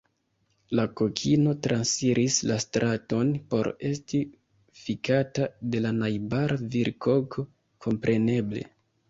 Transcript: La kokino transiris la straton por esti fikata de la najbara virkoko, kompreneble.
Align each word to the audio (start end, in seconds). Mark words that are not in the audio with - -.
La 0.77 0.83
kokino 0.99 1.51
transiris 1.67 2.37
la 2.51 2.57
straton 2.63 3.29
por 3.51 3.69
esti 3.91 4.23
fikata 4.87 5.47
de 5.77 5.83
la 5.85 5.93
najbara 6.01 6.59
virkoko, 6.79 7.47
kompreneble. 7.89 8.67